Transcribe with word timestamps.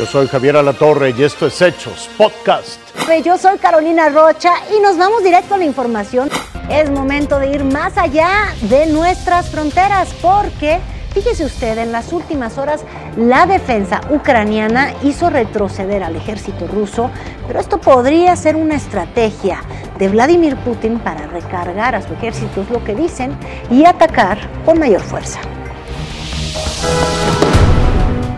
Yo 0.00 0.06
soy 0.06 0.28
Javier 0.28 0.56
Alatorre 0.56 1.10
y 1.10 1.24
esto 1.24 1.46
es 1.46 1.60
Hechos 1.60 2.08
Podcast. 2.16 2.80
Yo 3.22 3.36
soy 3.36 3.58
Carolina 3.58 4.08
Rocha 4.08 4.54
y 4.74 4.80
nos 4.80 4.96
vamos 4.96 5.22
directo 5.22 5.56
a 5.56 5.58
la 5.58 5.66
información. 5.66 6.30
Es 6.70 6.88
momento 6.88 7.38
de 7.38 7.50
ir 7.50 7.64
más 7.64 7.98
allá 7.98 8.54
de 8.62 8.86
nuestras 8.86 9.50
fronteras 9.50 10.08
porque, 10.22 10.80
fíjese 11.12 11.44
usted, 11.44 11.76
en 11.76 11.92
las 11.92 12.14
últimas 12.14 12.56
horas 12.56 12.82
la 13.18 13.44
defensa 13.44 14.00
ucraniana 14.08 14.94
hizo 15.02 15.28
retroceder 15.28 16.02
al 16.02 16.16
ejército 16.16 16.66
ruso, 16.66 17.10
pero 17.46 17.60
esto 17.60 17.76
podría 17.76 18.34
ser 18.36 18.56
una 18.56 18.76
estrategia 18.76 19.60
de 19.98 20.08
Vladimir 20.08 20.56
Putin 20.56 20.98
para 20.98 21.26
recargar 21.26 21.94
a 21.94 22.00
su 22.00 22.14
ejército, 22.14 22.62
es 22.62 22.70
lo 22.70 22.82
que 22.82 22.94
dicen, 22.94 23.36
y 23.70 23.84
atacar 23.84 24.38
con 24.64 24.78
mayor 24.78 25.02
fuerza. 25.02 25.40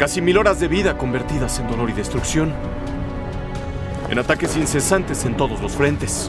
Casi 0.02 0.20
mil 0.20 0.36
horas 0.36 0.58
de 0.58 0.66
vida 0.66 0.98
convertidas 0.98 1.60
en 1.60 1.68
dolor 1.68 1.88
y 1.88 1.92
destrucción. 1.92 2.52
En 4.10 4.18
ataques 4.18 4.56
incesantes 4.56 5.24
en 5.24 5.36
todos 5.36 5.62
los 5.62 5.76
frentes. 5.76 6.28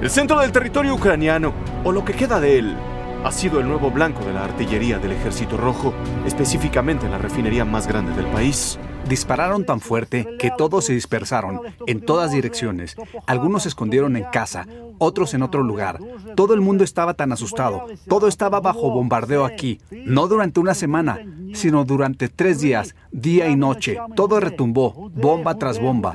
El 0.00 0.08
centro 0.08 0.40
del 0.40 0.52
territorio 0.52 0.94
ucraniano, 0.94 1.52
o 1.84 1.92
lo 1.92 2.02
que 2.02 2.14
queda 2.14 2.40
de 2.40 2.58
él, 2.58 2.74
ha 3.22 3.30
sido 3.30 3.60
el 3.60 3.68
nuevo 3.68 3.90
blanco 3.90 4.24
de 4.24 4.32
la 4.32 4.42
artillería 4.42 4.98
del 4.98 5.12
Ejército 5.12 5.58
Rojo, 5.58 5.92
específicamente 6.24 7.04
en 7.04 7.12
la 7.12 7.18
refinería 7.18 7.66
más 7.66 7.86
grande 7.86 8.14
del 8.14 8.26
país. 8.28 8.78
Dispararon 9.08 9.64
tan 9.66 9.80
fuerte 9.80 10.26
que 10.38 10.50
todos 10.56 10.86
se 10.86 10.94
dispersaron 10.94 11.60
en 11.86 12.00
todas 12.00 12.32
direcciones. 12.32 12.96
Algunos 13.26 13.64
se 13.64 13.68
escondieron 13.68 14.16
en 14.16 14.24
casa, 14.24 14.66
otros 14.98 15.34
en 15.34 15.42
otro 15.42 15.62
lugar. 15.62 15.98
Todo 16.34 16.54
el 16.54 16.62
mundo 16.62 16.84
estaba 16.84 17.14
tan 17.14 17.30
asustado. 17.30 17.86
Todo 18.08 18.28
estaba 18.28 18.60
bajo 18.60 18.90
bombardeo 18.90 19.44
aquí. 19.44 19.78
No 19.90 20.26
durante 20.26 20.58
una 20.58 20.74
semana, 20.74 21.18
sino 21.52 21.84
durante 21.84 22.28
tres 22.28 22.60
días, 22.60 22.94
día 23.12 23.48
y 23.48 23.56
noche. 23.56 23.98
Todo 24.16 24.40
retumbó, 24.40 25.10
bomba 25.14 25.58
tras 25.58 25.78
bomba. 25.78 26.14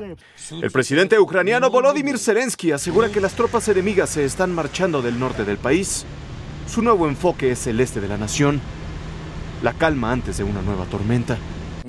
El 0.50 0.70
presidente 0.72 1.18
ucraniano 1.18 1.70
Volodymyr 1.70 2.18
Zelensky 2.18 2.72
asegura 2.72 3.10
que 3.10 3.20
las 3.20 3.34
tropas 3.34 3.68
enemigas 3.68 4.10
se 4.10 4.24
están 4.24 4.52
marchando 4.52 5.00
del 5.00 5.18
norte 5.18 5.44
del 5.44 5.58
país. 5.58 6.04
Su 6.66 6.82
nuevo 6.82 7.08
enfoque 7.08 7.52
es 7.52 7.66
el 7.68 7.80
este 7.80 8.00
de 8.00 8.08
la 8.08 8.18
nación. 8.18 8.60
La 9.62 9.74
calma 9.74 10.10
antes 10.10 10.38
de 10.38 10.44
una 10.44 10.62
nueva 10.62 10.86
tormenta. 10.86 11.38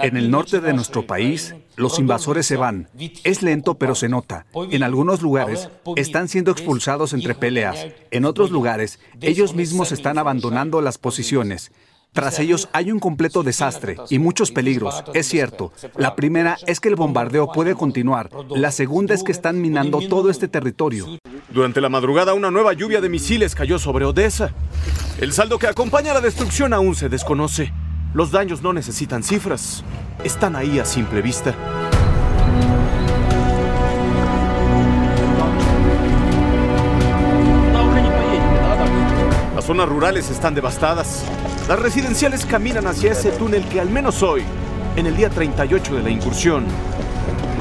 En 0.01 0.17
el 0.17 0.31
norte 0.31 0.59
de 0.59 0.73
nuestro 0.73 1.05
país, 1.05 1.55
los 1.75 1.99
invasores 1.99 2.45
se 2.45 2.57
van. 2.57 2.89
Es 3.23 3.41
lento, 3.41 3.75
pero 3.75 3.95
se 3.95 4.09
nota. 4.09 4.45
En 4.71 4.83
algunos 4.83 5.21
lugares 5.21 5.69
están 5.95 6.27
siendo 6.27 6.51
expulsados 6.51 7.13
entre 7.13 7.35
peleas. 7.35 7.87
En 8.11 8.25
otros 8.25 8.51
lugares, 8.51 8.99
ellos 9.21 9.55
mismos 9.55 9.91
están 9.91 10.17
abandonando 10.17 10.81
las 10.81 10.97
posiciones. 10.97 11.71
Tras 12.13 12.39
ellos 12.39 12.67
hay 12.73 12.91
un 12.91 12.99
completo 12.99 13.41
desastre 13.41 13.95
y 14.09 14.19
muchos 14.19 14.51
peligros, 14.51 15.01
es 15.13 15.29
cierto. 15.29 15.71
La 15.95 16.13
primera 16.13 16.57
es 16.67 16.81
que 16.81 16.89
el 16.89 16.97
bombardeo 16.97 17.53
puede 17.53 17.73
continuar. 17.73 18.29
La 18.49 18.71
segunda 18.71 19.13
es 19.13 19.23
que 19.23 19.31
están 19.31 19.61
minando 19.61 19.99
todo 20.09 20.29
este 20.29 20.49
territorio. 20.49 21.07
Durante 21.49 21.79
la 21.79 21.87
madrugada 21.87 22.33
una 22.33 22.51
nueva 22.51 22.73
lluvia 22.73 22.99
de 22.99 23.07
misiles 23.07 23.55
cayó 23.55 23.79
sobre 23.79 24.03
Odessa. 24.03 24.53
El 25.21 25.31
saldo 25.31 25.57
que 25.57 25.67
acompaña 25.67 26.11
a 26.11 26.15
la 26.15 26.21
destrucción 26.21 26.73
aún 26.73 26.95
se 26.95 27.07
desconoce. 27.07 27.71
Los 28.13 28.29
daños 28.29 28.61
no 28.61 28.73
necesitan 28.73 29.23
cifras, 29.23 29.85
están 30.21 30.57
ahí 30.57 30.79
a 30.79 30.85
simple 30.85 31.21
vista. 31.21 31.55
Las 39.55 39.63
zonas 39.63 39.87
rurales 39.87 40.29
están 40.29 40.53
devastadas. 40.53 41.23
Las 41.69 41.79
residenciales 41.79 42.45
caminan 42.45 42.85
hacia 42.85 43.13
ese 43.13 43.31
túnel 43.31 43.63
que 43.69 43.79
al 43.79 43.89
menos 43.89 44.21
hoy, 44.23 44.43
en 44.97 45.07
el 45.07 45.15
día 45.15 45.29
38 45.29 45.95
de 45.95 46.03
la 46.03 46.09
incursión, 46.09 46.65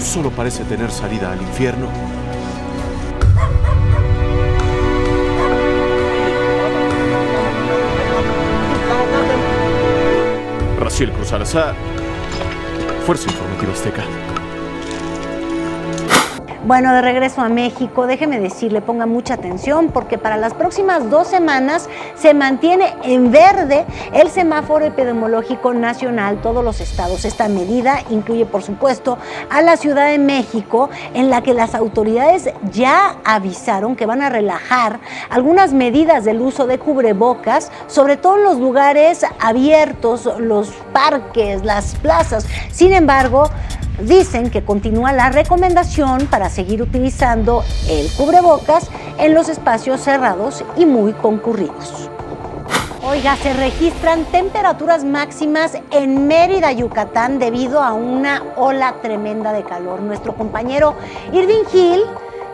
solo 0.00 0.30
parece 0.30 0.64
tener 0.64 0.90
salida 0.90 1.30
al 1.30 1.40
infierno. 1.40 1.86
Raciel 10.90 11.12
Cruz 11.12 11.28
Salazar, 11.28 11.76
Fuerza 13.06 13.30
Informativa 13.30 13.72
Azteca. 13.72 14.29
Bueno, 16.66 16.92
de 16.92 17.00
regreso 17.00 17.40
a 17.40 17.48
México, 17.48 18.06
déjeme 18.06 18.38
decirle, 18.38 18.82
ponga 18.82 19.06
mucha 19.06 19.32
atención 19.32 19.88
porque 19.88 20.18
para 20.18 20.36
las 20.36 20.52
próximas 20.52 21.08
dos 21.08 21.26
semanas 21.26 21.88
se 22.16 22.34
mantiene 22.34 22.94
en 23.02 23.32
verde 23.32 23.86
el 24.12 24.28
semáforo 24.28 24.84
epidemiológico 24.84 25.72
nacional, 25.72 26.42
todos 26.42 26.62
los 26.62 26.82
estados. 26.82 27.24
Esta 27.24 27.48
medida 27.48 28.00
incluye, 28.10 28.44
por 28.44 28.62
supuesto, 28.62 29.16
a 29.48 29.62
la 29.62 29.78
Ciudad 29.78 30.08
de 30.08 30.18
México, 30.18 30.90
en 31.14 31.30
la 31.30 31.42
que 31.42 31.54
las 31.54 31.74
autoridades 31.74 32.50
ya 32.70 33.16
avisaron 33.24 33.96
que 33.96 34.04
van 34.04 34.20
a 34.20 34.28
relajar 34.28 35.00
algunas 35.30 35.72
medidas 35.72 36.26
del 36.26 36.42
uso 36.42 36.66
de 36.66 36.78
cubrebocas, 36.78 37.72
sobre 37.86 38.18
todo 38.18 38.36
en 38.36 38.44
los 38.44 38.58
lugares 38.58 39.24
abiertos, 39.40 40.28
los 40.38 40.68
parques, 40.92 41.64
las 41.64 41.94
plazas. 41.94 42.46
Sin 42.70 42.92
embargo, 42.92 43.48
dicen 44.02 44.50
que 44.50 44.64
continúa 44.64 45.12
la 45.12 45.30
recomendación 45.30 46.26
para 46.26 46.48
seguir 46.50 46.82
utilizando 46.82 47.64
el 47.88 48.10
cubrebocas 48.12 48.90
en 49.18 49.34
los 49.34 49.48
espacios 49.48 50.00
cerrados 50.00 50.64
y 50.76 50.86
muy 50.86 51.12
concurridos. 51.12 52.10
Oiga, 53.02 53.34
se 53.36 53.54
registran 53.54 54.24
temperaturas 54.26 55.04
máximas 55.04 55.78
en 55.90 56.26
Mérida, 56.26 56.70
Yucatán, 56.72 57.38
debido 57.38 57.82
a 57.82 57.92
una 57.92 58.42
ola 58.56 58.96
tremenda 59.00 59.52
de 59.52 59.64
calor. 59.64 60.00
Nuestro 60.00 60.34
compañero 60.34 60.94
Irving 61.32 61.64
Hill 61.72 62.02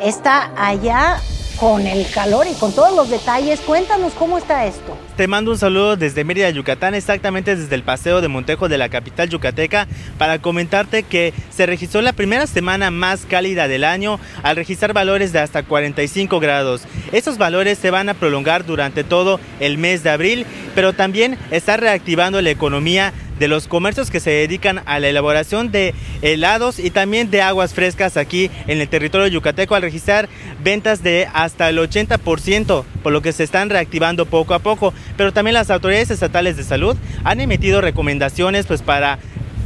está 0.01 0.51
allá 0.57 1.19
con 1.59 1.87
el 1.87 2.09
calor 2.11 2.47
y 2.51 2.55
con 2.55 2.73
todos 2.73 2.95
los 2.95 3.11
detalles. 3.11 3.61
Cuéntanos 3.61 4.13
cómo 4.15 4.39
está 4.39 4.67
esto. 4.67 4.97
Te 5.17 5.27
mando 5.27 5.51
un 5.51 5.59
saludo 5.59 5.97
desde 5.97 6.25
Mérida, 6.25 6.51
Yucatán, 6.51 6.95
exactamente 6.95 7.57
desde 7.57 7.75
el 7.75 7.83
paseo 7.83 8.21
de 8.21 8.29
Montejo 8.29 8.69
de 8.69 8.79
la 8.79 8.89
capital 8.89 9.29
yucateca, 9.29 9.87
para 10.19 10.41
comentarte 10.41 11.03
que 11.03 11.33
se 11.51 11.67
registró 11.67 12.03
la 12.03 12.13
primera 12.13 12.47
semana 12.47 12.91
más 12.91 13.25
cálida 13.25 13.69
del 13.69 13.85
año 13.85 14.21
al 14.43 14.57
registrar 14.57 14.93
valores 14.93 15.33
de 15.33 15.39
hasta 15.39 15.63
45 15.63 16.39
grados. 16.41 16.83
Estos 17.13 17.39
valores 17.39 17.79
se 17.79 17.91
van 17.91 18.09
a 18.09 18.15
prolongar 18.15 18.67
durante 18.67 19.05
todo 19.05 19.41
el 19.61 19.79
mes 19.79 20.03
de 20.03 20.11
abril, 20.11 20.47
pero 20.75 20.93
también 20.93 21.39
está 21.51 21.77
reactivando 21.77 22.43
la 22.43 22.51
economía 22.51 23.13
de 23.39 23.49
los 23.49 23.69
comercios 23.69 24.11
que 24.11 24.21
se 24.21 24.31
dedican 24.31 24.83
a 24.87 25.01
la 25.01 25.09
elaboración 25.09 25.71
de 25.71 25.95
helados 26.23 26.79
y 26.79 26.91
también 26.91 27.31
de 27.31 27.43
aguas 27.43 27.75
frescas 27.75 28.17
aquí 28.17 28.51
en 28.67 28.81
el 28.81 28.89
territorio 28.89 29.27
yucateco 29.27 29.75
al 29.75 29.83
registrar 29.83 30.29
ventas 30.63 31.03
de 31.03 31.29
hasta 31.33 31.69
el 31.69 31.79
80%, 31.79 32.85
por 33.03 33.13
lo 33.13 33.23
que 33.23 33.33
se 33.33 33.45
están 33.45 33.71
reactivando 33.71 34.27
poco 34.27 34.55
a 34.55 34.59
poco. 34.59 34.93
Pero 35.17 35.33
también 35.33 35.55
las 35.55 35.71
autoridades 35.71 36.11
estatales 36.11 36.57
de 36.57 36.65
salud 36.65 36.97
han 37.25 37.41
emitido 37.41 37.81
recomendaciones 37.81 38.67
pues 38.67 38.83
para 38.83 39.19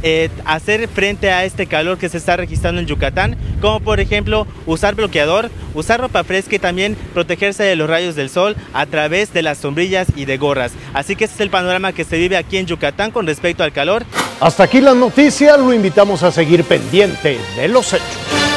eh, 0.03 0.29
hacer 0.45 0.87
frente 0.87 1.31
a 1.31 1.45
este 1.45 1.67
calor 1.67 1.97
que 1.97 2.09
se 2.09 2.17
está 2.17 2.37
registrando 2.37 2.81
en 2.81 2.87
Yucatán, 2.87 3.37
como 3.61 3.79
por 3.79 3.99
ejemplo 3.99 4.47
usar 4.65 4.95
bloqueador, 4.95 5.49
usar 5.73 6.01
ropa 6.01 6.23
fresca 6.23 6.55
y 6.55 6.59
también 6.59 6.95
protegerse 7.13 7.63
de 7.63 7.75
los 7.75 7.89
rayos 7.89 8.15
del 8.15 8.29
sol 8.29 8.55
a 8.73 8.85
través 8.85 9.33
de 9.33 9.41
las 9.41 9.57
sombrillas 9.59 10.07
y 10.15 10.25
de 10.25 10.37
gorras. 10.37 10.71
Así 10.93 11.15
que 11.15 11.25
ese 11.25 11.35
es 11.35 11.41
el 11.41 11.49
panorama 11.49 11.93
que 11.93 12.03
se 12.03 12.17
vive 12.17 12.37
aquí 12.37 12.57
en 12.57 12.65
Yucatán 12.65 13.11
con 13.11 13.27
respecto 13.27 13.63
al 13.63 13.71
calor. 13.71 14.03
Hasta 14.39 14.63
aquí 14.63 14.81
las 14.81 14.95
noticias, 14.95 15.59
lo 15.59 15.73
invitamos 15.73 16.23
a 16.23 16.31
seguir 16.31 16.63
pendiente 16.63 17.37
de 17.55 17.67
los 17.67 17.93
hechos. 17.93 18.50